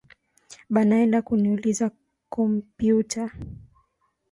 Banaenda 0.69 1.21
kuniuzia 1.21 1.91
kompiuta 2.33 3.23